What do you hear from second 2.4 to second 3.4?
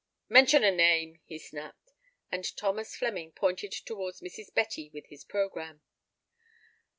Thomas Flemming